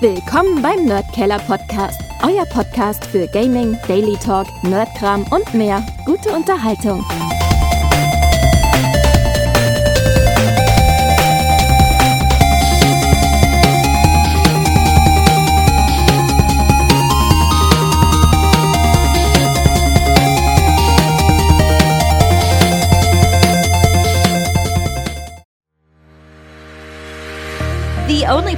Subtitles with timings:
[0.00, 5.84] Willkommen beim Nerdkeller Podcast, euer Podcast für Gaming, Daily Talk, Nerdkram und mehr.
[6.06, 7.04] Gute Unterhaltung.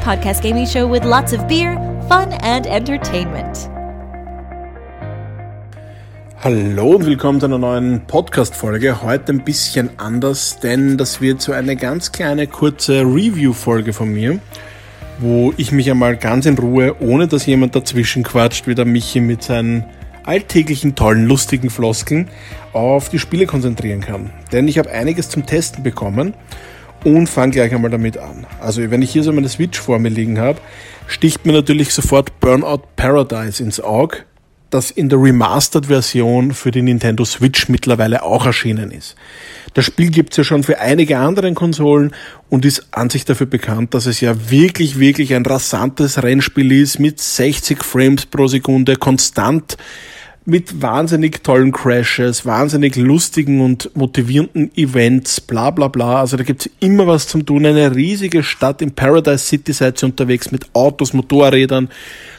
[0.00, 1.76] Podcast gaming show with lots of beer,
[2.08, 3.68] fun, and entertainment.
[6.42, 9.02] Hallo und willkommen zu einer neuen Podcast-Folge.
[9.02, 14.38] Heute ein bisschen anders, denn das wird so eine ganz kleine kurze Review-Folge von mir,
[15.18, 19.20] wo ich mich einmal ganz in Ruhe, ohne dass jemand dazwischen quatscht, wie der Michi
[19.20, 19.84] mit seinen
[20.24, 22.28] alltäglichen, tollen, lustigen Floskeln
[22.72, 24.30] auf die Spiele konzentrieren kann.
[24.50, 26.32] Denn ich habe einiges zum Testen bekommen
[27.04, 28.46] und fange gleich einmal damit an.
[28.60, 30.60] Also wenn ich hier so meine Switch vor mir liegen habe,
[31.06, 34.18] sticht mir natürlich sofort Burnout Paradise ins Auge,
[34.70, 39.16] das in der Remastered-Version für die Nintendo Switch mittlerweile auch erschienen ist.
[39.74, 42.12] Das Spiel gibt's ja schon für einige andere Konsolen
[42.48, 46.98] und ist an sich dafür bekannt, dass es ja wirklich, wirklich ein rasantes Rennspiel ist
[46.98, 49.76] mit 60 Frames pro Sekunde, konstant
[50.50, 56.20] mit wahnsinnig tollen Crashes, wahnsinnig lustigen und motivierenden Events, bla bla bla.
[56.20, 57.64] Also da gibt's immer was zum tun.
[57.64, 61.88] Eine riesige Stadt in Paradise City seid ihr unterwegs mit Autos, Motorrädern,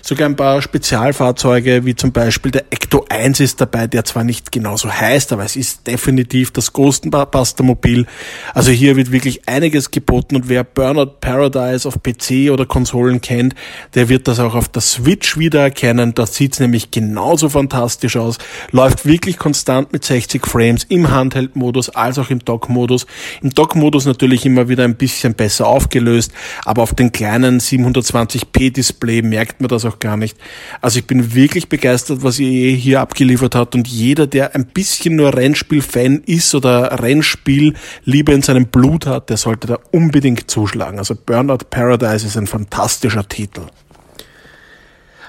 [0.02, 4.52] sogar ein paar Spezialfahrzeuge, wie zum Beispiel der Ecto 1 ist dabei, der zwar nicht
[4.52, 8.06] genauso heißt, aber es ist definitiv das Ghostbuster Mobil.
[8.54, 13.56] Also hier wird wirklich einiges geboten und wer Burnout Paradise auf PC oder Konsolen kennt,
[13.96, 16.14] der wird das auch auf der Switch wiedererkennen.
[16.14, 18.38] Da sieht's nämlich genauso fantastisch aus.
[18.72, 23.06] Läuft wirklich konstant mit 60 Frames im Handheld-Modus als auch im Dock-Modus.
[23.42, 26.32] Im Dock-Modus natürlich immer wieder ein bisschen besser aufgelöst,
[26.66, 30.38] aber auf den kleinen 720p Display merkt man das auch gar nicht.
[30.82, 35.16] Also ich bin wirklich begeistert, was EA hier abgeliefert hat und jeder, der ein bisschen
[35.16, 37.74] nur Rennspiel-Fan ist oder Rennspiel
[38.04, 41.00] lieber in seinem Blut hat, der sollte da unbedingt zuschlagen.
[41.00, 43.68] Also Burnout Paradise ist ein fantastischer Titel.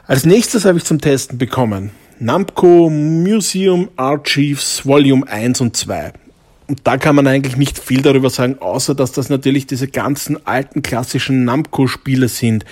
[0.07, 6.13] Als nächstes habe ich zum Testen bekommen Namco Museum Archives Volume 1 und 2.
[6.73, 10.47] Und da kann man eigentlich nicht viel darüber sagen, außer dass das natürlich diese ganzen
[10.47, 12.65] alten klassischen Namco-Spiele sind,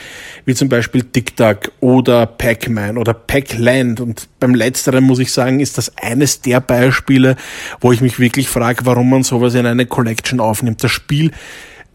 [0.46, 4.00] wie zum Beispiel Tic Tac oder Pac-Man oder Pac-Land.
[4.00, 7.36] Und beim letzteren muss ich sagen, ist das eines der Beispiele,
[7.82, 10.82] wo ich mich wirklich frage, warum man sowas in eine Collection aufnimmt.
[10.82, 11.32] Das Spiel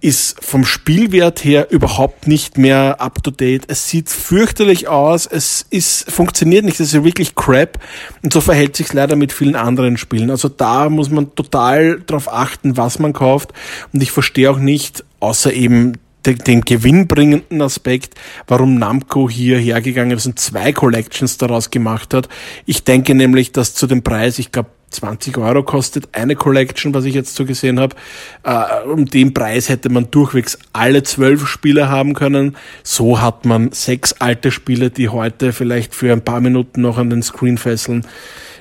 [0.01, 3.63] ist vom Spielwert her überhaupt nicht mehr up to date.
[3.67, 7.79] Es sieht fürchterlich aus, es ist, funktioniert nicht, es ist wirklich crap.
[8.22, 10.29] Und so verhält sich leider mit vielen anderen Spielen.
[10.29, 13.53] Also da muss man total darauf achten, was man kauft.
[13.94, 15.94] Und ich verstehe auch nicht, außer eben
[16.25, 18.16] den, den gewinnbringenden Aspekt,
[18.47, 22.29] warum Namco hier hergegangen ist und zwei Collections daraus gemacht hat.
[22.66, 27.06] Ich denke nämlich, dass zu dem Preis, ich glaube 20 Euro kostet eine Collection, was
[27.06, 27.96] ich jetzt so gesehen habe.
[28.44, 32.56] Äh, um den Preis hätte man durchwegs alle zwölf Spiele haben können.
[32.84, 37.09] So hat man sechs alte Spiele, die heute vielleicht für ein paar Minuten noch an
[37.09, 38.06] den Screen fesseln.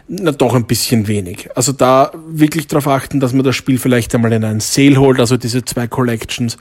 [0.07, 1.49] Na doch ein bisschen wenig.
[1.55, 5.19] Also da wirklich darauf achten, dass man das Spiel vielleicht einmal in einen Sale holt,
[5.19, 6.59] also diese zwei Collections.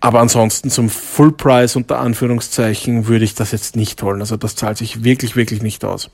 [0.00, 4.20] Aber ansonsten zum Full Price unter Anführungszeichen würde ich das jetzt nicht holen.
[4.20, 6.10] Also das zahlt sich wirklich, wirklich nicht aus.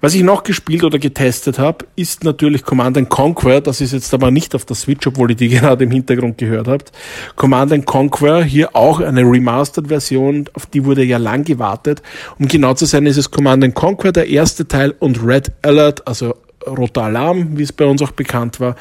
[0.00, 3.60] Was ich noch gespielt oder getestet habe, ist natürlich Command Conquer.
[3.60, 6.68] Das ist jetzt aber nicht auf der Switch, obwohl ihr die gerade im Hintergrund gehört
[6.68, 6.92] habt.
[7.36, 12.02] Command Conquer, hier auch eine Remastered-Version, auf die wurde ja lang gewartet.
[12.38, 16.34] Um genau zu sein, ist es Command Conquer, der erste Teil, und Red Alert, also
[16.66, 18.76] Roter Alarm, wie es bei uns auch bekannt war,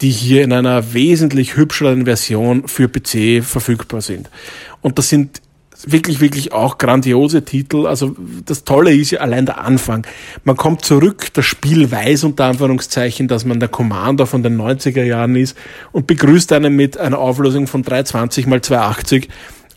[0.00, 4.28] die hier in einer wesentlich hübscheren Version für PC verfügbar sind.
[4.82, 5.40] Und das sind
[5.86, 7.86] wirklich, wirklich auch grandiose Titel.
[7.86, 10.06] Also das Tolle ist ja allein der Anfang.
[10.44, 15.02] Man kommt zurück, das Spiel weiß unter Anführungszeichen, dass man der Commander von den 90er
[15.02, 15.56] Jahren ist
[15.92, 19.28] und begrüßt einen mit einer Auflösung von 320 mal 280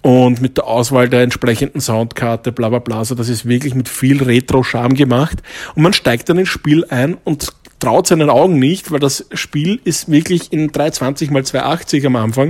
[0.01, 2.99] und mit der Auswahl der entsprechenden Soundkarte, bla bla bla.
[2.99, 5.41] Also das ist wirklich mit viel Retro-Charme gemacht.
[5.75, 9.79] Und man steigt dann ins Spiel ein und traut seinen Augen nicht, weil das Spiel
[9.83, 12.49] ist wirklich in 320 mal 280 am Anfang.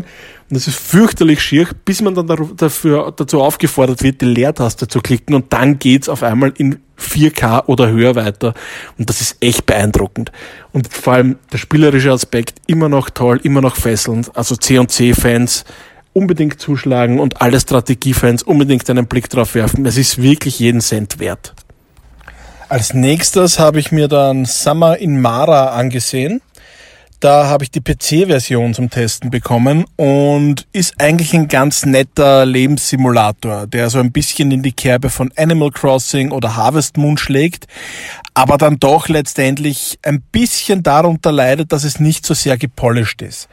[0.49, 5.01] Und das ist fürchterlich schier, bis man dann dafür, dazu aufgefordert wird, die Leertaste zu
[5.01, 8.53] klicken und dann geht's auf einmal in 4K oder höher weiter.
[8.97, 10.31] Und das ist echt beeindruckend.
[10.71, 14.35] Und vor allem der spielerische Aspekt immer noch toll, immer noch fesselnd.
[14.35, 15.65] Also C&C-Fans
[16.17, 19.85] unbedingt zuschlagen und alle Strategiefans unbedingt einen Blick drauf werfen.
[19.85, 21.53] Es ist wirklich jeden Cent wert.
[22.69, 26.41] Als nächstes habe ich mir dann Summer in Mara angesehen.
[27.19, 33.67] Da habe ich die PC-Version zum Testen bekommen und ist eigentlich ein ganz netter Lebenssimulator,
[33.67, 37.67] der so ein bisschen in die Kerbe von Animal Crossing oder Harvest Moon schlägt,
[38.33, 43.49] aber dann doch letztendlich ein bisschen darunter leidet, dass es nicht so sehr gepolished ist.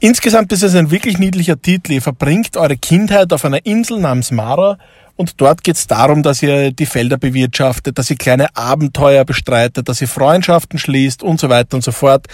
[0.00, 1.92] Insgesamt ist es ein wirklich niedlicher Titel.
[1.92, 4.78] Ihr verbringt eure Kindheit auf einer Insel namens Mara
[5.16, 9.88] und dort geht es darum, dass ihr die Felder bewirtschaftet, dass ihr kleine Abenteuer bestreitet,
[9.88, 12.26] dass ihr Freundschaften schließt und so weiter und so fort.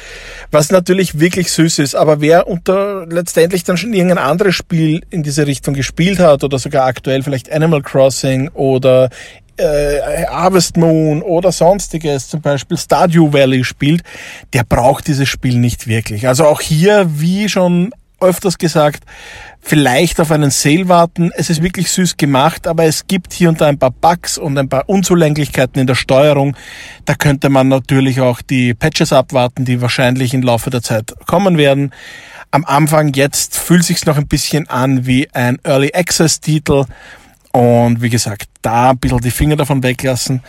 [0.50, 1.94] Was natürlich wirklich süß ist.
[1.94, 6.58] Aber wer unter letztendlich dann schon irgendein anderes Spiel in diese Richtung gespielt hat oder
[6.58, 9.10] sogar aktuell vielleicht Animal Crossing oder
[9.56, 14.02] äh, Harvest Moon oder sonstiges, zum Beispiel Stardew Valley spielt,
[14.52, 16.26] der braucht dieses Spiel nicht wirklich.
[16.28, 19.04] Also auch hier, wie schon öfters gesagt,
[19.60, 21.30] vielleicht auf einen Sale warten.
[21.34, 24.56] Es ist wirklich süß gemacht, aber es gibt hier und da ein paar Bugs und
[24.58, 26.56] ein paar Unzulänglichkeiten in der Steuerung.
[27.04, 31.58] Da könnte man natürlich auch die Patches abwarten, die wahrscheinlich im Laufe der Zeit kommen
[31.58, 31.92] werden.
[32.50, 36.84] Am Anfang jetzt fühlt sich's noch ein bisschen an wie ein Early Access Titel.
[37.52, 40.42] Und wie gesagt, da ein bisschen die Finger davon weglassen.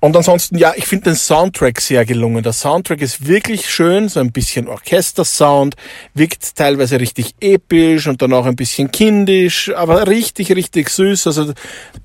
[0.00, 2.44] Und ansonsten, ja, ich finde den Soundtrack sehr gelungen.
[2.44, 5.74] Der Soundtrack ist wirklich schön, so ein bisschen Orchestersound,
[6.14, 11.26] wirkt teilweise richtig episch und dann auch ein bisschen kindisch, aber richtig, richtig süß.
[11.26, 11.52] Also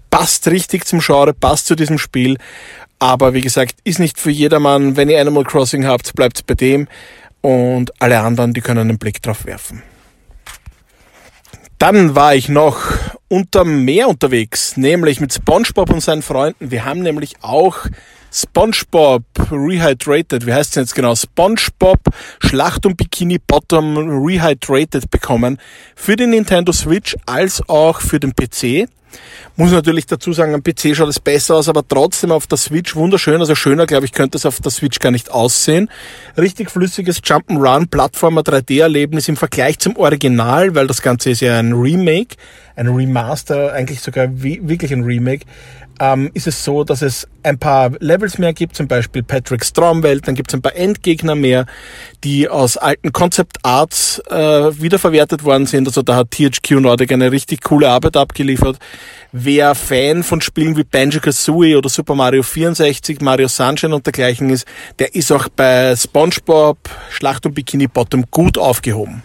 [0.10, 2.38] passt richtig zum Genre, passt zu diesem Spiel.
[2.98, 4.96] Aber wie gesagt, ist nicht für jedermann.
[4.96, 6.88] Wenn ihr Animal Crossing habt, bleibt bei dem.
[7.42, 9.84] Und alle anderen, die können einen Blick drauf werfen.
[11.78, 12.80] Dann war ich noch
[13.34, 16.70] unterm Meer unterwegs, nämlich mit SpongeBob und seinen Freunden.
[16.70, 17.88] Wir haben nämlich auch
[18.32, 21.16] SpongeBob Rehydrated, wie heißt es jetzt genau?
[21.16, 22.00] SpongeBob
[22.40, 25.58] Schlacht um Bikini Bottom Rehydrated bekommen
[25.96, 28.88] für den Nintendo Switch als auch für den PC.
[29.56, 32.96] Muss natürlich dazu sagen, am PC schaut es besser aus, aber trotzdem auf der Switch
[32.96, 33.40] wunderschön.
[33.40, 35.90] Also schöner, glaube ich, könnte es auf der Switch gar nicht aussehen.
[36.38, 41.74] Richtig flüssiges Jump'n'Run, Plattformer 3D-Erlebnis im Vergleich zum Original, weil das Ganze ist ja ein
[41.74, 42.36] Remake,
[42.76, 45.46] ein Remaster, eigentlich sogar wirklich ein Remake
[46.00, 50.28] ähm, ist es so, dass es ein paar Levels mehr gibt, zum Beispiel Patrick Stromwelt,
[50.28, 51.66] dann gibt es ein paar Endgegner mehr,
[52.24, 55.88] die aus alten Concept Arts äh, wiederverwertet worden sind.
[55.88, 58.80] Also da hat THQ Nordic eine richtig coole Arbeit abgeliefert.
[59.32, 64.66] Wer Fan von Spielen wie Banjo-Kazooie oder Super Mario 64, Mario Sunshine und dergleichen ist,
[65.00, 66.78] der ist auch bei SpongeBob
[67.10, 69.24] Schlacht um Bikini Bottom gut aufgehoben.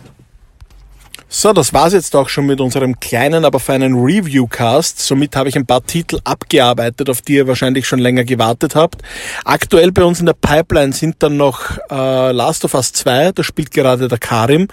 [1.30, 4.98] So, das war's jetzt auch schon mit unserem kleinen, aber feinen Review-Cast.
[4.98, 9.02] Somit habe ich ein paar Titel abgearbeitet, auf die ihr wahrscheinlich schon länger gewartet habt.
[9.44, 13.42] Aktuell bei uns in der Pipeline sind dann noch äh, Last of Us 2, da
[13.42, 14.68] spielt gerade der Karim.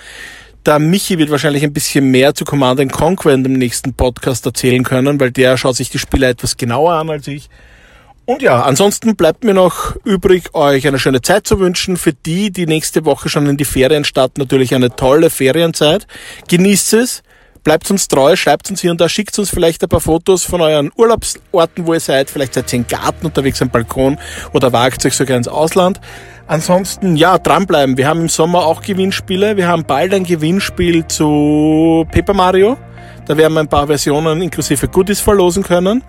[0.65, 4.83] Der Michi wird wahrscheinlich ein bisschen mehr zu Command Conquer in dem nächsten Podcast erzählen
[4.83, 7.49] können, weil der schaut sich die Spiele etwas genauer an als ich.
[8.25, 11.97] Und ja, ansonsten bleibt mir noch übrig, euch eine schöne Zeit zu wünschen.
[11.97, 16.07] Für die, die nächste Woche schon in die Ferien starten, natürlich eine tolle Ferienzeit.
[16.47, 17.21] Genießt es,
[17.63, 20.61] bleibt uns treu, schreibt uns hier und da, schickt uns vielleicht ein paar Fotos von
[20.61, 22.31] euren Urlaubsorten, wo ihr seid.
[22.31, 24.17] Vielleicht seid ihr im Garten unterwegs am Balkon
[24.53, 26.01] oder wagt euch sogar ins Ausland.
[26.47, 27.97] Ansonsten, ja, dranbleiben.
[27.97, 29.57] Wir haben im Sommer auch Gewinnspiele.
[29.57, 32.77] Wir haben bald ein Gewinnspiel zu Paper Mario.
[33.25, 36.03] Da werden wir ein paar Versionen inklusive Goodies verlosen können.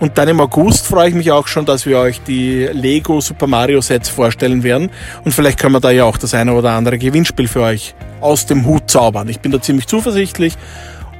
[0.00, 3.46] Und dann im August freue ich mich auch schon, dass wir euch die Lego Super
[3.46, 4.90] Mario Sets vorstellen werden.
[5.24, 8.46] Und vielleicht können wir da ja auch das eine oder andere Gewinnspiel für euch aus
[8.46, 9.28] dem Hut zaubern.
[9.28, 10.56] Ich bin da ziemlich zuversichtlich.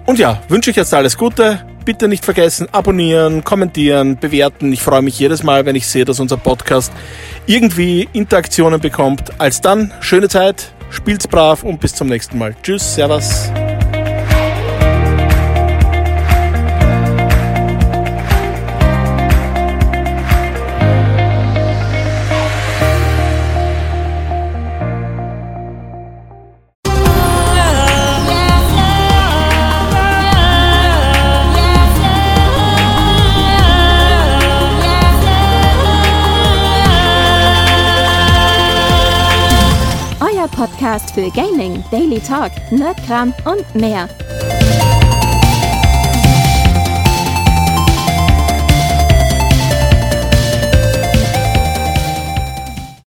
[0.06, 1.60] Und ja, wünsche ich jetzt alles Gute.
[1.86, 4.72] Bitte nicht vergessen, abonnieren, kommentieren, bewerten.
[4.72, 6.92] Ich freue mich jedes Mal, wenn ich sehe, dass unser Podcast
[7.46, 9.40] irgendwie Interaktionen bekommt.
[9.40, 12.56] Als dann, schöne Zeit, spielt's brav und bis zum nächsten Mal.
[12.60, 13.52] Tschüss, Servus.
[40.56, 44.08] Podcast für Gaming, Daily Talk, Nerdkram und mehr.